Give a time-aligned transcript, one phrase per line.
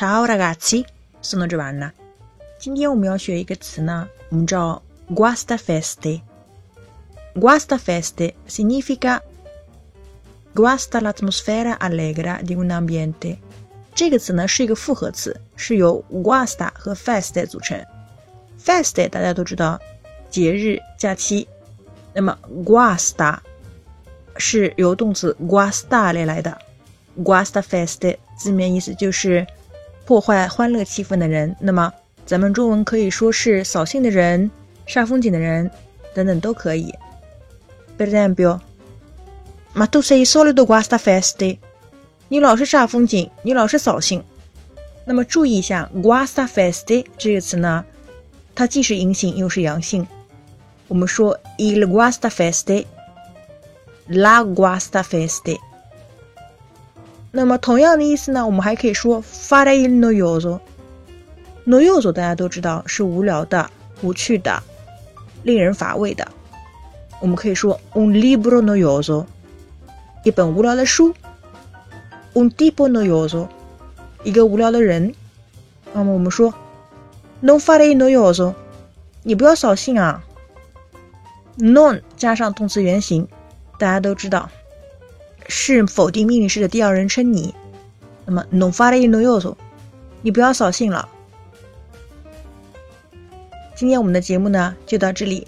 [0.00, 0.82] Ciao ragazzi,
[1.20, 1.92] sono Giovanna。
[2.58, 4.80] 今天我们要学一个词呢，我们叫
[5.10, 9.20] guasta feste。guasta feste significa
[10.54, 13.36] guasta l'atmosfera allegra di un ambiente。
[13.94, 17.84] 这个词呢是一个复合词，是由 guasta 和 feste 组成。
[18.58, 19.78] feste 大家都知道，
[20.30, 21.46] 节日、假期。
[22.14, 23.36] 那么 guasta
[24.38, 26.56] 是由动词 guastare 来的。
[27.22, 29.46] guasta feste 字面意思就是
[30.10, 31.54] 破坏欢乐气氛的人。
[31.60, 31.92] 那么
[32.26, 34.50] 咱们中文可以说是扫兴的人、
[34.84, 35.70] 煞风景的人
[36.12, 36.92] 等等都可以。
[37.96, 41.58] Per esempio，ma tu sei solito guasta feste？
[42.26, 44.24] 你老是煞风景，你老是扫兴。
[45.04, 47.84] 那么注意一下，guasta feste 这个词呢，
[48.52, 50.04] 它既是阴性又是阳性。
[50.88, 55.60] 我们说 il guasta feste，la guasta feste。
[57.32, 60.60] 那么同样的意思呢，我们还可以说 fare il noioso。
[61.66, 63.70] noioso 大家都知道是无聊的、
[64.02, 64.62] 无趣的、
[65.44, 66.26] 令人乏味的。
[67.20, 69.26] 我们可以说 un libro noioso，
[70.24, 71.14] 一本无聊的书。
[72.34, 73.48] un tipo noioso，
[74.24, 75.14] 一个无聊的人。
[75.92, 76.52] 那么我们说
[77.42, 78.54] non fare il noioso，
[79.22, 80.24] 你不要扫兴啊。
[81.58, 83.28] non 加上动词原形，
[83.78, 84.48] 大家都知道
[85.50, 87.54] 是否定命令式的第二人称你。
[88.24, 89.56] 那么 non fare in noioso，
[90.22, 91.08] 你不要扫兴了。
[93.74, 95.46] 今天我们的节目呢就到这里，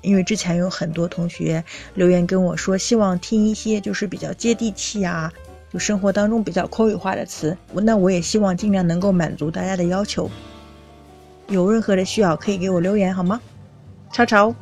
[0.00, 1.62] 因为之前有很多同学
[1.94, 5.32] 留言跟我说，希望听一些就是比较接地气啊。
[5.72, 10.30] 就生活当中比较口语化的词，那我也希望尽量能够满足大家的要求。
[11.48, 13.40] 有任何的需要可以给我留言好吗？
[14.12, 14.54] 超超。